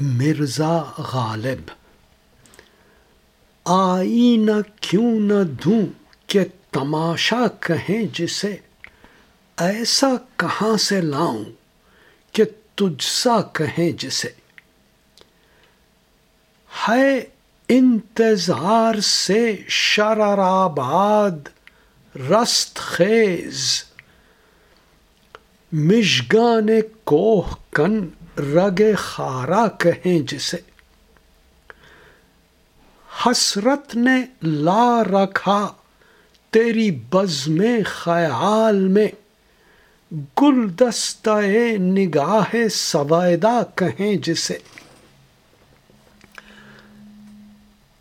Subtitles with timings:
[0.00, 1.70] مرزا غالب
[3.64, 5.86] آئی نہ کیوں نہ دوں
[6.26, 6.40] کہ
[6.70, 8.56] تماشا کہیں جسے
[9.56, 11.44] ایسا کہاں سے لاؤں
[12.32, 12.44] کہ
[12.74, 14.28] تجھ سا کہیں جسے۔
[16.88, 17.20] ہے
[17.68, 21.48] انتظار سے شرر آباد
[22.16, 23.84] رست خیز
[25.72, 26.68] مشگان
[27.04, 28.08] کوہ کن
[28.38, 30.56] رگ خارا کہیں جسے۔
[33.26, 35.68] حسرت نے لا رکھا
[36.50, 39.08] تیری بزم خیال میں۔
[40.42, 41.40] گلدستہ
[41.78, 44.58] نگاہ سویدہ کہیں جسے۔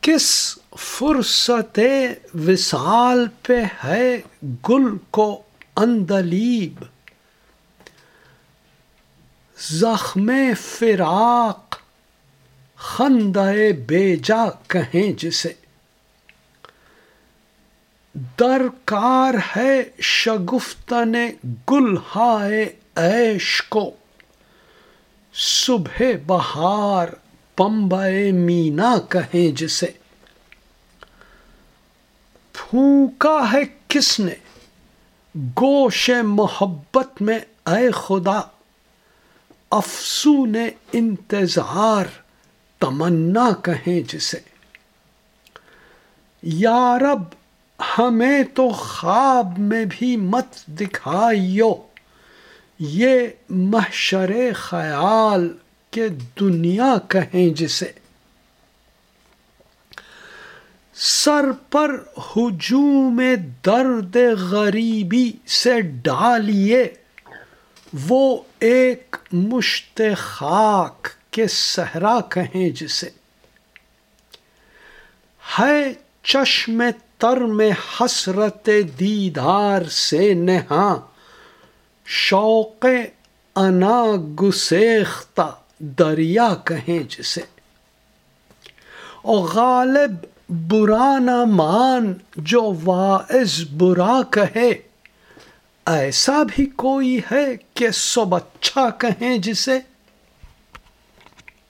[0.00, 1.80] کس فرصت
[2.34, 4.20] وصال پہ ہے
[4.68, 5.42] گل کو
[5.76, 6.84] اندلیب۔
[9.70, 10.30] زخم
[10.60, 11.76] فراق،
[12.76, 13.52] خندہ
[13.86, 15.52] بیجا کہیں جسے۔
[18.40, 21.12] درکار ہے شگفتن
[21.70, 23.90] گل ہائے عیش کو۔
[25.34, 27.08] صبح بہار
[27.56, 29.86] پمبے مینا کہیں جسے۔
[32.52, 34.34] پھونکا ہے کس نے؟
[35.36, 38.40] گوش محبت میں اے خدا۔
[39.72, 40.56] افسون
[40.92, 42.04] انتظار
[42.80, 44.38] تمنا کہیں جسے۔
[46.42, 47.22] یا رب،
[47.98, 51.74] ہمیں تو خواب میں بھی مت دکھائیو۔
[52.78, 55.48] یہ محشر خیال
[55.90, 56.08] کہ
[56.40, 57.92] دنیا کہیں جسے۔
[60.94, 61.90] سر پر
[62.36, 63.22] ہجوم
[63.64, 66.88] درد غریبی سے ڈالیے۔
[68.08, 73.08] وہ ایک مشت خاک کے صحرا کہیں جسے۔
[75.58, 76.82] ہے چشم
[77.18, 78.68] تر میں حسرت
[78.98, 80.96] دیدار سے نہاں،
[82.06, 82.86] شوق
[83.56, 84.04] انا
[84.42, 87.40] گسیختہ دریا کہیں جسے۔
[89.22, 94.91] اور غالب برا نہ مان جو واعظ برا کہے۔
[95.86, 97.44] ایسا بھی کوئی ہے
[97.74, 99.78] کہ سب اچھا کہیں جسے